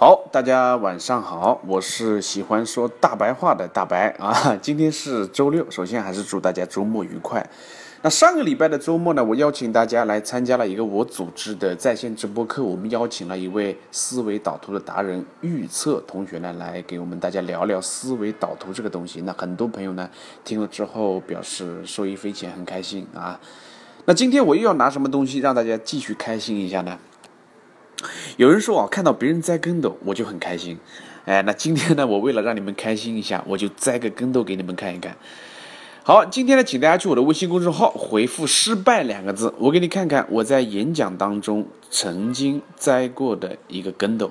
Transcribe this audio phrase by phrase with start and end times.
[0.00, 4.56] 好，大家晚上好，我是喜欢说大白话的大白啊。
[4.62, 7.44] 今天是周六，首先还是祝大家周末愉快。
[8.02, 19.22] 那上个礼拜的周末呢，我邀请大家来参加了一个我组织的在线直播课，我们邀请了一位思维导图的达人预测同学呢，来给我们大家聊聊思维导图这个东西。
[19.22, 20.08] 那很多朋友呢
[20.44, 23.40] 听了之后表示受益匪浅，很开心啊。
[24.04, 26.96] 那今天我又要拿什么东西让大家继续开心一下呢？
[28.38, 30.78] 有人说啊，看到别人栽跟斗，我就很开心。
[31.24, 35.16] 哎，那今天呢，我为了让你们开心一下，我就栽个跟斗给你们看一看。
[36.04, 44.30] 好，今天呢，请大家去我的微信公众号回复“失败”两个字，我给你看看我在演讲当中曾经栽过的一个跟斗